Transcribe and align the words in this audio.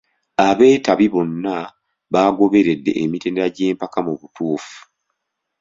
Abeetabi 0.47 1.05
bonna 1.13 1.55
baagoberedde 2.13 2.91
emitendera 3.03 3.47
gy'empaka 3.55 3.99
mu 4.07 4.13
butuufu. 4.19 4.75